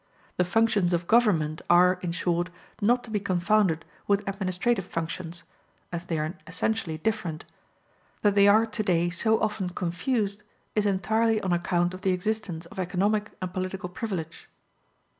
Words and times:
The 0.37 0.43
functions 0.45 0.93
of 0.93 1.05
government 1.05 1.61
are, 1.69 1.99
in 2.01 2.11
short, 2.11 2.49
not 2.81 3.03
to 3.03 3.11
be 3.11 3.19
confounded 3.19 3.85
with 4.07 4.27
administrative 4.27 4.85
functions, 4.85 5.43
as 5.91 6.05
they 6.05 6.17
are 6.17 6.33
essentially 6.47 6.97
different. 6.97 7.45
That 8.23 8.33
they 8.33 8.47
are 8.47 8.65
today 8.65 9.11
so 9.11 9.39
often 9.39 9.69
confused 9.69 10.41
is 10.73 10.87
entirely 10.87 11.39
on 11.41 11.53
account 11.53 11.93
of 11.93 12.01
the 12.01 12.13
existence 12.13 12.65
of 12.65 12.79
economic 12.79 13.33
and 13.43 13.53
political 13.53 13.89
privilege. 13.89 14.49